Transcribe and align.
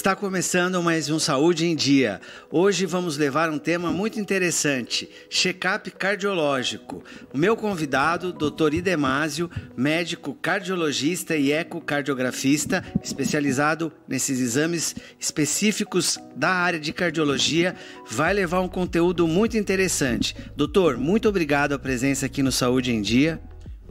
Está 0.00 0.16
começando 0.16 0.82
mais 0.82 1.10
um 1.10 1.18
Saúde 1.18 1.66
em 1.66 1.76
Dia. 1.76 2.22
Hoje 2.50 2.86
vamos 2.86 3.18
levar 3.18 3.50
um 3.50 3.58
tema 3.58 3.92
muito 3.92 4.18
interessante: 4.18 5.06
check-up 5.28 5.90
cardiológico. 5.90 7.04
O 7.34 7.36
meu 7.36 7.54
convidado, 7.54 8.32
Dr. 8.32 8.72
Idemásio, 8.72 9.50
médico 9.76 10.32
cardiologista 10.32 11.36
e 11.36 11.52
ecocardiografista, 11.52 12.82
especializado 13.04 13.92
nesses 14.08 14.40
exames 14.40 14.96
específicos 15.18 16.18
da 16.34 16.48
área 16.48 16.80
de 16.80 16.94
cardiologia, 16.94 17.76
vai 18.08 18.32
levar 18.32 18.62
um 18.62 18.68
conteúdo 18.68 19.28
muito 19.28 19.58
interessante. 19.58 20.34
Doutor, 20.56 20.96
muito 20.96 21.28
obrigado 21.28 21.74
a 21.74 21.78
presença 21.78 22.24
aqui 22.24 22.42
no 22.42 22.50
Saúde 22.50 22.90
em 22.90 23.02
Dia. 23.02 23.38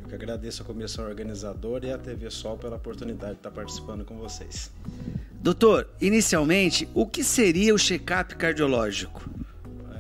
Eu 0.10 0.16
agradeço 0.16 0.64
a 0.64 0.66
comissão 0.66 1.06
organizadora 1.06 1.86
e 1.86 1.94
a 1.94 2.00
TV 2.00 2.32
Sol 2.32 2.58
pela 2.58 2.78
oportunidade 2.78 3.34
de 3.34 3.40
estar 3.42 3.52
participando 3.52 4.04
com 4.04 4.18
vocês. 4.18 4.72
Doutor, 5.42 5.88
inicialmente, 6.02 6.88
o 6.94 7.08
que 7.08 7.24
seria 7.24 7.74
o 7.74 7.78
check-up 7.78 8.36
cardiológico? 8.36 9.24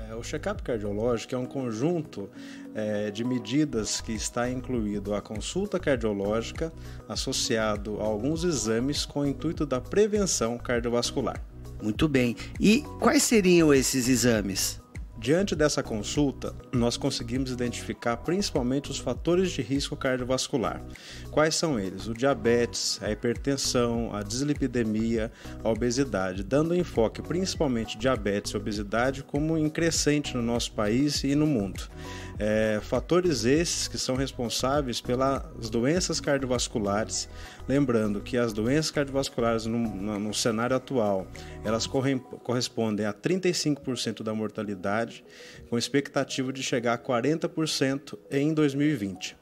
É, 0.09 0.13
o 0.13 0.21
check-up 0.21 0.61
cardiológico 0.61 1.33
é 1.33 1.37
um 1.37 1.45
conjunto 1.45 2.29
é, 2.75 3.09
de 3.09 3.23
medidas 3.23 4.01
que 4.01 4.11
está 4.11 4.49
incluído 4.49 5.15
a 5.15 5.21
consulta 5.21 5.79
cardiológica 5.79 6.73
associado 7.07 8.01
a 8.01 8.03
alguns 8.03 8.43
exames 8.43 9.05
com 9.05 9.21
o 9.21 9.25
intuito 9.25 9.65
da 9.65 9.79
prevenção 9.79 10.57
cardiovascular. 10.57 11.41
Muito 11.81 12.09
bem. 12.09 12.35
E 12.59 12.81
quais 12.99 13.23
seriam 13.23 13.73
esses 13.73 14.09
exames? 14.09 14.81
Diante 15.19 15.53
dessa 15.53 15.83
consulta, 15.83 16.55
nós 16.71 16.95
conseguimos 16.95 17.51
identificar 17.51 18.15
principalmente 18.15 18.89
os 18.89 18.99
fatores 18.99 19.51
de 19.51 19.61
risco 19.61 19.93
cardiovascular. 19.97 20.81
Quais 21.29 21.55
são 21.55 21.77
eles? 21.77 22.07
O 22.07 22.13
diabetes, 22.13 22.97
a 23.03 23.11
hipertensão, 23.11 24.15
a 24.15 24.23
dislipidemia, 24.23 25.29
a 25.61 25.69
obesidade, 25.69 26.41
dando 26.41 26.73
enfoque 26.73 27.21
principalmente 27.21 27.97
diabetes 27.97 28.53
e 28.53 28.57
obesidade 28.57 29.21
como 29.21 29.57
em 29.57 29.69
crescente 29.69 30.37
no 30.37 30.41
nosso 30.41 30.71
país 30.71 31.21
e 31.25 31.35
no 31.35 31.45
mundo. 31.45 31.83
É, 32.41 32.79
fatores 32.81 33.43
esses 33.43 33.89
que 33.89 33.97
são 33.97 34.15
responsáveis 34.15 35.01
pelas 35.01 35.69
doenças 35.69 36.21
cardiovasculares. 36.21 37.27
Lembrando 37.67 38.21
que 38.21 38.37
as 38.37 38.53
doenças 38.53 38.89
cardiovasculares 38.89 39.65
no, 39.65 39.77
no, 39.77 40.17
no 40.17 40.33
cenário 40.33 40.73
atual 40.73 41.27
elas 41.65 41.85
correm, 41.85 42.17
correspondem 42.17 43.05
a 43.05 43.13
35% 43.13 44.23
da 44.23 44.33
mortalidade, 44.33 45.08
com 45.69 45.77
expectativa 45.77 46.51
de 46.51 46.63
chegar 46.63 46.93
a 46.93 46.97
40% 46.97 48.17
em 48.31 48.53
2020. 48.53 49.35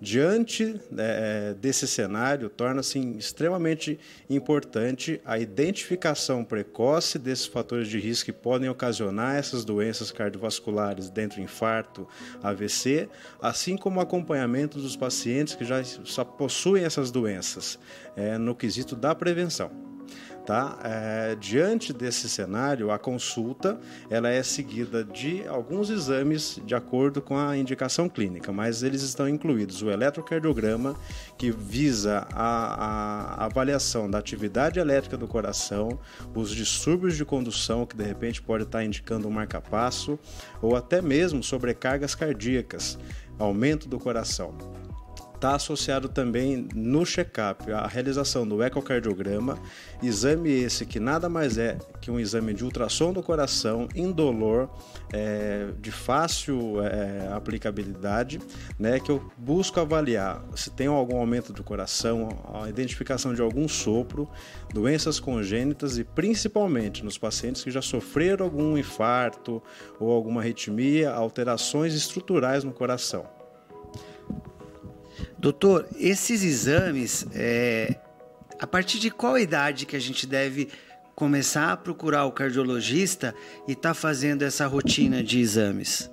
Diante 0.00 0.78
é, 0.98 1.54
desse 1.54 1.86
cenário, 1.86 2.50
torna-se 2.50 2.98
extremamente 3.16 3.98
importante 4.28 5.20
a 5.24 5.38
identificação 5.38 6.44
precoce 6.44 7.18
desses 7.18 7.46
fatores 7.46 7.88
de 7.88 7.98
risco 7.98 8.26
que 8.26 8.32
podem 8.32 8.68
ocasionar 8.68 9.36
essas 9.36 9.64
doenças 9.64 10.10
cardiovasculares, 10.10 11.08
dentro 11.08 11.40
infarto, 11.40 12.06
AVC, 12.42 13.08
assim 13.40 13.76
como 13.76 13.98
o 13.98 14.02
acompanhamento 14.02 14.78
dos 14.78 14.96
pacientes 14.96 15.54
que 15.54 15.64
já, 15.64 15.80
já 15.82 16.24
possuem 16.24 16.84
essas 16.84 17.10
doenças, 17.10 17.78
é, 18.16 18.36
no 18.36 18.54
quesito 18.54 18.94
da 18.94 19.14
prevenção. 19.14 19.93
Tá? 20.46 20.78
É, 20.84 21.36
diante 21.40 21.90
desse 21.90 22.28
cenário, 22.28 22.90
a 22.90 22.98
consulta 22.98 23.80
ela 24.10 24.28
é 24.28 24.42
seguida 24.42 25.02
de 25.02 25.46
alguns 25.48 25.88
exames 25.88 26.60
de 26.66 26.74
acordo 26.74 27.22
com 27.22 27.38
a 27.38 27.56
indicação 27.56 28.10
clínica, 28.10 28.52
mas 28.52 28.82
eles 28.82 29.00
estão 29.00 29.26
incluídos 29.26 29.80
o 29.80 29.90
eletrocardiograma, 29.90 30.96
que 31.38 31.50
visa 31.50 32.26
a, 32.30 33.40
a 33.40 33.44
avaliação 33.46 34.10
da 34.10 34.18
atividade 34.18 34.78
elétrica 34.78 35.16
do 35.16 35.26
coração, 35.26 35.98
os 36.34 36.50
distúrbios 36.50 37.16
de 37.16 37.24
condução, 37.24 37.86
que 37.86 37.96
de 37.96 38.04
repente 38.04 38.42
pode 38.42 38.64
estar 38.64 38.84
indicando 38.84 39.26
um 39.26 39.30
marcapasso, 39.30 40.18
ou 40.60 40.76
até 40.76 41.00
mesmo 41.00 41.42
sobrecargas 41.42 42.14
cardíacas, 42.14 42.98
aumento 43.38 43.88
do 43.88 43.98
coração 43.98 44.54
está 45.44 45.56
associado 45.56 46.08
também 46.08 46.66
no 46.74 47.04
check-up 47.04 47.70
a 47.70 47.86
realização 47.86 48.48
do 48.48 48.62
ecocardiograma, 48.62 49.58
exame 50.02 50.50
esse 50.50 50.86
que 50.86 50.98
nada 50.98 51.28
mais 51.28 51.58
é 51.58 51.76
que 52.00 52.10
um 52.10 52.18
exame 52.18 52.54
de 52.54 52.64
ultrassom 52.64 53.12
do 53.12 53.22
coração 53.22 53.86
indolor, 53.94 54.70
é, 55.12 55.68
de 55.82 55.92
fácil 55.92 56.82
é, 56.82 57.30
aplicabilidade, 57.30 58.40
né, 58.78 58.98
que 58.98 59.10
eu 59.10 59.30
busco 59.36 59.78
avaliar 59.78 60.42
se 60.56 60.70
tem 60.70 60.86
algum 60.86 61.18
aumento 61.18 61.52
do 61.52 61.62
coração, 61.62 62.30
a 62.62 62.66
identificação 62.70 63.34
de 63.34 63.42
algum 63.42 63.68
sopro, 63.68 64.26
doenças 64.72 65.20
congênitas 65.20 65.98
e 65.98 66.04
principalmente 66.04 67.04
nos 67.04 67.18
pacientes 67.18 67.62
que 67.62 67.70
já 67.70 67.82
sofreram 67.82 68.46
algum 68.46 68.78
infarto 68.78 69.62
ou 70.00 70.10
alguma 70.10 70.40
arritmia, 70.40 71.10
alterações 71.10 71.92
estruturais 71.92 72.64
no 72.64 72.72
coração. 72.72 73.33
Doutor, 75.44 75.86
esses 75.98 76.42
exames, 76.42 77.26
é, 77.34 77.96
a 78.58 78.66
partir 78.66 78.98
de 78.98 79.10
qual 79.10 79.38
idade 79.38 79.84
que 79.84 79.94
a 79.94 80.00
gente 80.00 80.26
deve 80.26 80.70
começar 81.14 81.70
a 81.70 81.76
procurar 81.76 82.24
o 82.24 82.32
cardiologista 82.32 83.34
e 83.68 83.72
estar 83.72 83.90
tá 83.90 83.94
fazendo 83.94 84.40
essa 84.40 84.66
rotina 84.66 85.22
de 85.22 85.40
exames? 85.40 86.10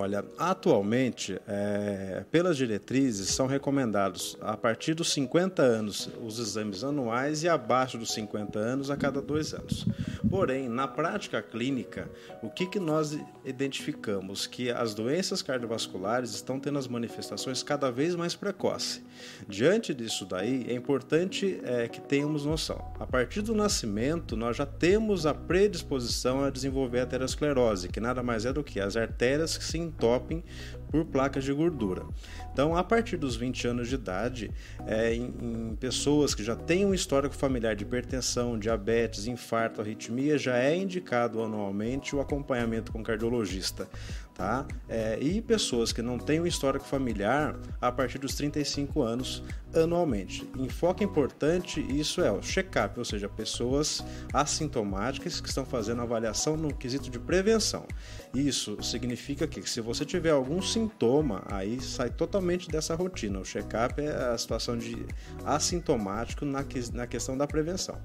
Olha, 0.00 0.24
atualmente, 0.38 1.40
é, 1.48 2.24
pelas 2.30 2.56
diretrizes, 2.56 3.30
são 3.30 3.48
recomendados 3.48 4.38
a 4.40 4.56
partir 4.56 4.94
dos 4.94 5.12
50 5.12 5.60
anos 5.60 6.08
os 6.22 6.38
exames 6.38 6.84
anuais 6.84 7.42
e 7.42 7.48
abaixo 7.48 7.98
dos 7.98 8.12
50 8.12 8.60
anos 8.60 8.92
a 8.92 8.96
cada 8.96 9.20
dois 9.20 9.52
anos. 9.52 9.84
Porém, 10.30 10.68
na 10.68 10.86
prática 10.86 11.42
clínica, 11.42 12.08
o 12.40 12.48
que, 12.48 12.66
que 12.66 12.78
nós 12.78 13.18
identificamos? 13.44 14.46
Que 14.46 14.70
as 14.70 14.94
doenças 14.94 15.42
cardiovasculares 15.42 16.30
estão 16.30 16.60
tendo 16.60 16.78
as 16.78 16.86
manifestações 16.86 17.64
cada 17.64 17.90
vez 17.90 18.14
mais 18.14 18.36
precoces. 18.36 19.02
Diante 19.48 19.94
disso 19.94 20.24
daí, 20.26 20.66
é 20.68 20.74
importante 20.74 21.60
é, 21.64 21.88
que 21.88 22.00
tenhamos 22.00 22.44
noção. 22.44 22.92
A 22.98 23.06
partir 23.06 23.42
do 23.42 23.54
nascimento, 23.54 24.36
nós 24.36 24.56
já 24.56 24.66
temos 24.66 25.26
a 25.26 25.34
predisposição 25.34 26.44
a 26.44 26.50
desenvolver 26.50 27.00
a 27.00 27.02
aterosclerose, 27.04 27.88
que 27.88 28.00
nada 28.00 28.22
mais 28.22 28.44
é 28.44 28.52
do 28.52 28.62
que 28.62 28.80
as 28.80 28.96
artérias 28.96 29.56
que 29.56 29.64
se 29.64 29.78
entopem 29.78 30.44
por 30.90 31.04
placas 31.04 31.44
de 31.44 31.52
gordura. 31.52 32.04
Então, 32.52 32.76
a 32.76 32.82
partir 32.82 33.16
dos 33.16 33.36
20 33.36 33.68
anos 33.68 33.88
de 33.88 33.94
idade, 33.94 34.50
é, 34.86 35.14
em, 35.14 35.32
em, 35.40 35.76
pessoas 35.76 36.34
que 36.34 36.42
já 36.42 36.56
têm 36.56 36.84
um 36.84 36.94
histórico 36.94 37.34
familiar 37.34 37.76
de 37.76 37.84
hipertensão, 37.84 38.58
diabetes, 38.58 39.26
infarto, 39.26 39.80
arritmia, 39.80 40.36
já 40.38 40.56
é 40.58 40.76
indicado 40.76 41.42
anualmente 41.42 42.16
o 42.16 42.20
acompanhamento 42.20 42.92
com 42.92 43.02
cardiologista. 43.02 43.88
Tá? 44.34 44.64
É, 44.88 45.18
e 45.20 45.42
pessoas 45.42 45.92
que 45.92 46.00
não 46.00 46.16
têm 46.16 46.40
um 46.40 46.46
histórico 46.46 46.84
familiar 46.84 47.56
a 47.80 47.90
partir 47.90 48.18
dos 48.18 48.36
35 48.36 49.02
anos 49.02 49.42
anualmente. 49.74 50.48
Enfoque 50.56 51.02
importante, 51.02 51.80
isso 51.80 52.20
é 52.20 52.30
o 52.30 52.40
check-up, 52.40 52.96
ou 52.98 53.04
seja, 53.04 53.28
pessoas 53.28 54.04
assintomáticas 54.32 55.40
que 55.40 55.48
estão 55.48 55.66
fazendo 55.66 56.02
avaliação 56.02 56.56
no 56.56 56.72
quesito 56.72 57.10
de 57.10 57.18
prevenção. 57.18 57.84
Isso 58.32 58.80
significa 58.80 59.46
que 59.46 59.68
se 59.68 59.80
você 59.80 60.04
tiver 60.04 60.30
algum 60.30 60.62
sintoma, 60.78 61.42
aí 61.50 61.80
sai 61.80 62.10
totalmente 62.10 62.68
dessa 62.68 62.94
rotina. 62.94 63.40
O 63.40 63.44
check-up 63.44 64.00
é 64.00 64.10
a 64.10 64.38
situação 64.38 64.78
de 64.78 65.04
assintomático 65.44 66.44
na, 66.44 66.62
que, 66.62 66.80
na 66.92 67.06
questão 67.06 67.36
da 67.36 67.46
prevenção. 67.46 67.98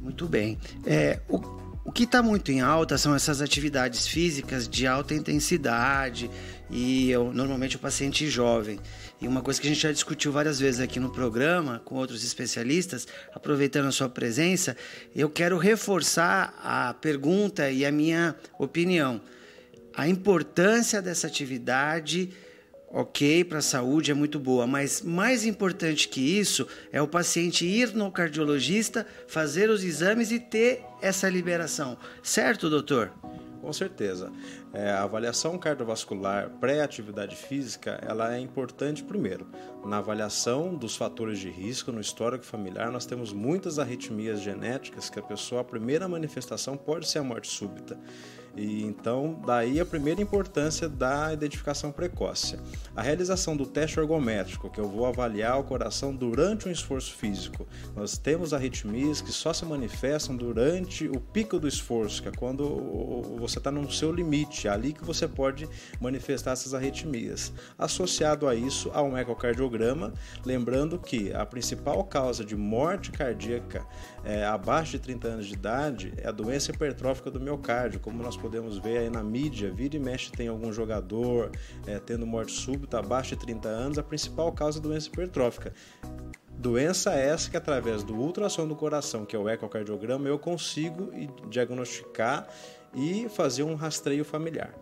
Muito 0.00 0.26
bem. 0.26 0.58
É, 0.84 1.20
o, 1.28 1.38
o 1.84 1.92
que 1.92 2.02
está 2.02 2.20
muito 2.22 2.50
em 2.50 2.60
alta 2.60 2.98
são 2.98 3.14
essas 3.14 3.40
atividades 3.40 4.06
físicas 4.06 4.68
de 4.68 4.86
alta 4.86 5.14
intensidade 5.14 6.28
e 6.68 7.10
eu, 7.10 7.32
normalmente 7.32 7.76
o 7.76 7.78
paciente 7.78 8.28
jovem. 8.28 8.80
E 9.20 9.28
uma 9.28 9.42
coisa 9.42 9.60
que 9.60 9.68
a 9.68 9.70
gente 9.70 9.82
já 9.82 9.92
discutiu 9.92 10.32
várias 10.32 10.58
vezes 10.58 10.80
aqui 10.80 10.98
no 10.98 11.10
programa 11.10 11.80
com 11.84 11.94
outros 11.94 12.24
especialistas, 12.24 13.06
aproveitando 13.32 13.86
a 13.86 13.92
sua 13.92 14.08
presença, 14.08 14.76
eu 15.14 15.30
quero 15.30 15.56
reforçar 15.56 16.52
a 16.62 16.94
pergunta 16.94 17.70
e 17.70 17.86
a 17.86 17.92
minha 17.92 18.34
opinião 18.58 19.20
a 19.96 20.08
importância 20.08 21.00
dessa 21.02 21.26
atividade 21.26 22.30
ok 22.92 23.42
para 23.44 23.58
a 23.58 23.62
saúde, 23.62 24.10
é 24.10 24.14
muito 24.14 24.38
boa, 24.38 24.66
mas 24.66 25.00
mais 25.00 25.46
importante 25.46 26.08
que 26.08 26.20
isso 26.20 26.66
é 26.92 27.00
o 27.00 27.08
paciente 27.08 27.64
ir 27.64 27.94
no 27.94 28.12
cardiologista, 28.12 29.06
fazer 29.26 29.70
os 29.70 29.82
exames 29.82 30.30
e 30.30 30.38
ter 30.38 30.84
essa 31.00 31.28
liberação. 31.28 31.96
Certo, 32.22 32.68
doutor? 32.68 33.10
Com 33.62 33.72
certeza. 33.72 34.30
É, 34.74 34.90
a 34.90 35.04
avaliação 35.04 35.56
cardiovascular 35.56 36.50
pré-atividade 36.60 37.36
física 37.36 37.98
ela 38.02 38.34
é 38.34 38.40
importante 38.40 39.04
primeiro. 39.04 39.46
Na 39.86 39.98
avaliação 39.98 40.74
dos 40.74 40.96
fatores 40.96 41.38
de 41.38 41.48
risco 41.48 41.92
no 41.92 42.00
histórico 42.00 42.44
familiar, 42.44 42.90
nós 42.90 43.06
temos 43.06 43.32
muitas 43.32 43.78
arritmias 43.78 44.40
genéticas 44.40 45.08
que 45.08 45.18
a 45.18 45.22
pessoa, 45.22 45.60
a 45.60 45.64
primeira 45.64 46.08
manifestação 46.08 46.76
pode 46.76 47.08
ser 47.08 47.20
a 47.20 47.22
morte 47.22 47.48
súbita. 47.48 47.96
E 48.56 48.82
então, 48.82 49.40
daí 49.46 49.80
a 49.80 49.86
primeira 49.86 50.20
importância 50.20 50.88
da 50.88 51.32
identificação 51.32 51.90
precoce. 51.90 52.58
A 52.94 53.00
realização 53.00 53.56
do 53.56 53.64
teste 53.64 53.98
ergométrico, 53.98 54.68
que 54.68 54.78
eu 54.78 54.88
vou 54.88 55.06
avaliar 55.06 55.58
o 55.58 55.64
coração 55.64 56.14
durante 56.14 56.68
um 56.68 56.70
esforço 56.70 57.14
físico. 57.14 57.66
Nós 57.96 58.18
temos 58.18 58.52
arritmias 58.52 59.22
que 59.22 59.32
só 59.32 59.52
se 59.52 59.64
manifestam 59.64 60.36
durante 60.36 61.08
o 61.08 61.18
pico 61.18 61.58
do 61.58 61.66
esforço, 61.66 62.22
que 62.22 62.28
é 62.28 62.32
quando 62.32 62.68
você 63.38 63.58
está 63.58 63.70
no 63.70 63.90
seu 63.90 64.12
limite, 64.12 64.68
é 64.68 64.70
ali 64.70 64.92
que 64.92 65.04
você 65.04 65.26
pode 65.26 65.68
manifestar 66.00 66.52
essas 66.52 66.74
arritmias. 66.74 67.52
Associado 67.78 68.46
a 68.46 68.54
isso, 68.54 68.90
há 68.92 69.02
um 69.02 69.16
ecocardiograma, 69.16 70.12
lembrando 70.44 70.98
que 70.98 71.32
a 71.32 71.46
principal 71.46 72.04
causa 72.04 72.44
de 72.44 72.56
morte 72.56 73.10
cardíaca 73.10 73.86
é, 74.24 74.44
abaixo 74.44 74.92
de 74.92 74.98
30 74.98 75.28
anos 75.28 75.46
de 75.46 75.54
idade 75.54 76.12
é 76.18 76.28
a 76.28 76.32
doença 76.32 76.70
hipertrófica 76.70 77.30
do 77.30 77.40
miocárdio, 77.40 77.98
como 77.98 78.22
nós 78.22 78.36
podemos 78.42 78.76
ver 78.76 78.98
aí 78.98 79.08
na 79.08 79.22
mídia, 79.22 79.70
vira 79.70 79.96
e 79.96 80.00
mexe 80.00 80.32
tem 80.32 80.48
algum 80.48 80.72
jogador 80.72 81.52
é, 81.86 82.00
tendo 82.00 82.26
morte 82.26 82.52
súbita 82.52 82.98
abaixo 82.98 83.36
de 83.36 83.46
30 83.46 83.68
anos, 83.68 83.98
a 83.98 84.02
principal 84.02 84.50
causa 84.52 84.78
é 84.78 84.80
a 84.80 84.82
doença 84.82 85.08
hipertrófica. 85.08 85.72
Doença 86.50 87.12
essa 87.12 87.50
que 87.50 87.56
através 87.56 88.02
do 88.02 88.14
ultrassom 88.14 88.66
do 88.66 88.74
coração, 88.74 89.24
que 89.24 89.34
é 89.34 89.38
o 89.38 89.48
ecocardiograma, 89.48 90.28
eu 90.28 90.38
consigo 90.38 91.10
diagnosticar 91.48 92.48
e 92.94 93.28
fazer 93.28 93.62
um 93.62 93.74
rastreio 93.74 94.24
familiar. 94.24 94.74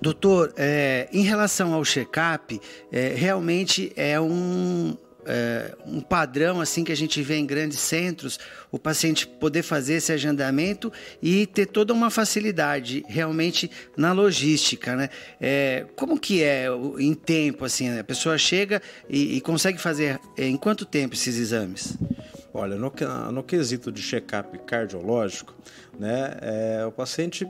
Doutor, 0.00 0.52
é, 0.56 1.08
em 1.12 1.22
relação 1.22 1.74
ao 1.74 1.84
check-up, 1.84 2.60
é, 2.92 3.08
realmente 3.08 3.92
é 3.96 4.20
um, 4.20 4.96
é, 5.28 5.76
um 5.86 6.00
padrão 6.00 6.60
assim 6.60 6.82
que 6.82 6.90
a 6.90 6.96
gente 6.96 7.20
vê 7.22 7.36
em 7.36 7.44
grandes 7.44 7.78
centros, 7.78 8.40
o 8.72 8.78
paciente 8.78 9.26
poder 9.26 9.62
fazer 9.62 9.94
esse 9.94 10.10
agendamento 10.10 10.90
e 11.22 11.46
ter 11.46 11.66
toda 11.66 11.92
uma 11.92 12.10
facilidade 12.10 13.04
realmente 13.06 13.70
na 13.96 14.12
logística, 14.12 14.96
né? 14.96 15.10
É, 15.38 15.86
como 15.94 16.18
que 16.18 16.42
é 16.42 16.66
em 16.98 17.12
tempo 17.12 17.64
assim? 17.64 17.98
A 17.98 18.04
pessoa 18.04 18.38
chega 18.38 18.80
e, 19.08 19.36
e 19.36 19.40
consegue 19.42 19.78
fazer 19.78 20.18
é, 20.36 20.46
em 20.46 20.56
quanto 20.56 20.86
tempo 20.86 21.14
esses 21.14 21.36
exames? 21.36 21.96
Olha, 22.52 22.76
no, 22.76 22.90
no 23.30 23.42
quesito 23.42 23.92
de 23.92 24.02
check-up 24.02 24.58
cardiológico, 24.66 25.54
né, 25.98 26.36
é, 26.40 26.86
o 26.86 26.90
paciente 26.90 27.46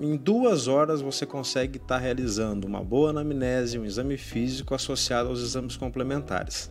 em 0.00 0.16
duas 0.16 0.68
horas 0.68 1.00
você 1.00 1.24
consegue 1.24 1.78
estar 1.78 1.98
realizando 1.98 2.66
uma 2.66 2.82
boa 2.82 3.10
anamnese, 3.10 3.78
um 3.78 3.84
exame 3.84 4.18
físico 4.18 4.74
associado 4.74 5.28
aos 5.28 5.40
exames 5.40 5.76
complementares. 5.76 6.70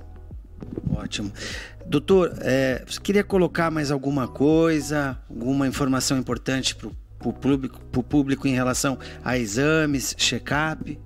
Ótimo. 0.96 1.32
Doutor, 1.86 2.34
é, 2.42 2.84
você 2.88 3.00
queria 3.00 3.24
colocar 3.24 3.70
mais 3.70 3.92
alguma 3.92 4.28
coisa, 4.28 5.18
alguma 5.30 5.68
informação 5.68 6.18
importante 6.18 6.76
para 6.76 6.88
o 6.88 7.34
público, 7.34 7.80
público 8.04 8.48
em 8.48 8.54
relação 8.54 8.98
a 9.24 9.38
exames, 9.38 10.16
check-up? 10.18 11.00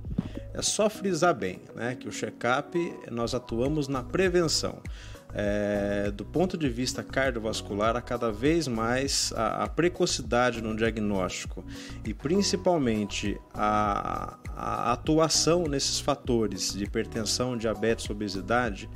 É 0.53 0.62
só 0.62 0.89
frisar 0.89 1.33
bem 1.33 1.62
né, 1.75 1.95
que 1.95 2.07
o 2.07 2.12
check-up 2.12 2.77
nós 3.09 3.33
atuamos 3.33 3.88
na 3.88 4.03
prevenção. 4.03 4.81
É, 5.31 6.09
do 6.12 6.25
ponto 6.25 6.57
de 6.57 6.68
vista 6.68 7.03
cardiovascular, 7.03 7.95
a 7.95 8.01
cada 8.01 8.31
vez 8.31 8.68
mais 8.68 9.31
a, 9.36 9.63
a 9.63 9.68
precocidade 9.68 10.59
no 10.59 10.75
diagnóstico 10.75 11.63
e 12.03 12.15
principalmente 12.15 13.39
a, 13.53 14.39
a 14.56 14.91
atuação 14.91 15.65
nesses 15.65 16.00
fatores 16.00 16.74
de 16.74 16.83
hipertensão, 16.83 17.56
diabetes, 17.56 18.09
obesidade 18.09 18.89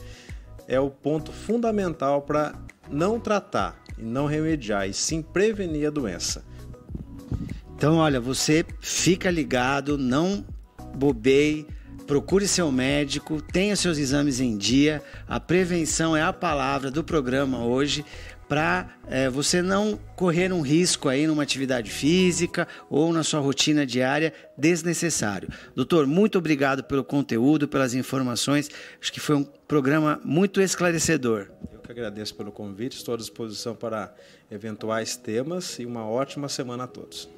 é 0.67 0.79
o 0.79 0.89
ponto 0.89 1.31
fundamental 1.31 2.21
para 2.21 2.53
não 2.89 3.19
tratar 3.19 3.81
e 3.97 4.03
não 4.03 4.25
remediar, 4.25 4.87
e 4.87 4.93
sim 4.93 5.21
prevenir 5.21 5.87
a 5.87 5.91
doença. 5.91 6.43
Então, 7.75 7.97
olha, 7.97 8.19
você 8.19 8.65
fica 8.79 9.29
ligado, 9.29 9.97
não 9.97 10.45
bobeie, 10.95 11.67
procure 12.07 12.47
seu 12.47 12.71
médico, 12.71 13.41
tenha 13.41 13.75
seus 13.75 13.97
exames 13.97 14.39
em 14.39 14.57
dia. 14.57 15.01
A 15.27 15.39
prevenção 15.39 16.15
é 16.15 16.21
a 16.21 16.33
palavra 16.33 16.91
do 16.91 17.03
programa 17.03 17.63
hoje 17.63 18.05
para 18.47 18.89
é, 19.07 19.29
você 19.29 19.61
não 19.61 19.99
correr 20.15 20.51
um 20.51 20.61
risco 20.61 21.09
aí 21.09 21.25
numa 21.27 21.43
atividade 21.43 21.89
física 21.89 22.67
ou 22.89 23.11
na 23.11 23.23
sua 23.23 23.39
rotina 23.39 23.85
diária 23.85 24.33
desnecessário. 24.57 25.49
Doutor, 25.75 26.05
muito 26.05 26.37
obrigado 26.37 26.83
pelo 26.83 27.03
conteúdo, 27.03 27.67
pelas 27.67 27.93
informações. 27.93 28.69
Acho 29.01 29.11
que 29.11 29.19
foi 29.19 29.35
um 29.35 29.43
programa 29.43 30.19
muito 30.23 30.61
esclarecedor. 30.61 31.47
Eu 31.71 31.79
que 31.79 31.91
agradeço 31.91 32.35
pelo 32.35 32.51
convite, 32.51 32.97
estou 32.97 33.15
à 33.15 33.17
disposição 33.17 33.75
para 33.75 34.13
eventuais 34.49 35.15
temas 35.15 35.79
e 35.79 35.85
uma 35.85 36.07
ótima 36.07 36.47
semana 36.47 36.85
a 36.85 36.87
todos. 36.87 37.29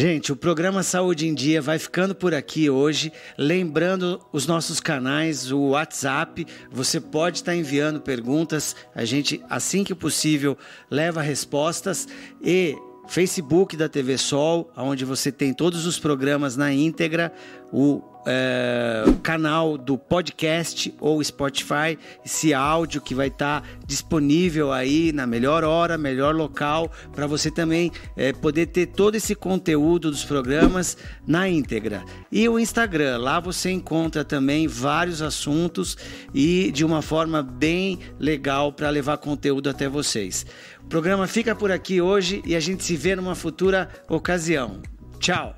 Gente, 0.00 0.30
o 0.30 0.36
programa 0.36 0.84
Saúde 0.84 1.26
em 1.26 1.34
Dia 1.34 1.60
vai 1.60 1.76
ficando 1.76 2.14
por 2.14 2.32
aqui 2.32 2.70
hoje. 2.70 3.12
Lembrando 3.36 4.24
os 4.32 4.46
nossos 4.46 4.78
canais, 4.78 5.50
o 5.50 5.70
WhatsApp, 5.70 6.46
você 6.70 7.00
pode 7.00 7.38
estar 7.38 7.56
enviando 7.56 8.00
perguntas. 8.00 8.76
A 8.94 9.04
gente, 9.04 9.44
assim 9.50 9.82
que 9.82 9.96
possível, 9.96 10.56
leva 10.88 11.20
respostas. 11.20 12.06
E 12.40 12.76
Facebook 13.08 13.76
da 13.76 13.88
TV 13.88 14.16
Sol, 14.18 14.70
onde 14.76 15.04
você 15.04 15.32
tem 15.32 15.52
todos 15.52 15.84
os 15.84 15.98
programas 15.98 16.56
na 16.56 16.72
íntegra, 16.72 17.32
o 17.72 18.00
é, 18.30 19.04
canal 19.22 19.78
do 19.78 19.96
podcast 19.96 20.94
ou 21.00 21.24
Spotify, 21.24 21.98
esse 22.22 22.52
áudio 22.52 23.00
que 23.00 23.14
vai 23.14 23.28
estar 23.28 23.62
tá 23.62 23.68
disponível 23.86 24.70
aí 24.70 25.12
na 25.12 25.26
melhor 25.26 25.64
hora, 25.64 25.96
melhor 25.96 26.34
local, 26.34 26.92
para 27.14 27.26
você 27.26 27.50
também 27.50 27.90
é, 28.14 28.34
poder 28.34 28.66
ter 28.66 28.86
todo 28.86 29.14
esse 29.14 29.34
conteúdo 29.34 30.10
dos 30.10 30.24
programas 30.24 30.98
na 31.26 31.48
íntegra. 31.48 32.04
E 32.30 32.46
o 32.46 32.58
Instagram, 32.58 33.16
lá 33.16 33.40
você 33.40 33.70
encontra 33.70 34.22
também 34.22 34.68
vários 34.68 35.22
assuntos 35.22 35.96
e 36.34 36.70
de 36.70 36.84
uma 36.84 37.00
forma 37.00 37.42
bem 37.42 37.98
legal 38.18 38.70
para 38.70 38.90
levar 38.90 39.16
conteúdo 39.16 39.70
até 39.70 39.88
vocês. 39.88 40.44
O 40.84 40.86
programa 40.86 41.26
fica 41.26 41.54
por 41.54 41.72
aqui 41.72 42.02
hoje 42.02 42.42
e 42.44 42.54
a 42.54 42.60
gente 42.60 42.84
se 42.84 42.94
vê 42.94 43.16
numa 43.16 43.34
futura 43.34 43.88
ocasião. 44.06 44.82
Tchau! 45.18 45.57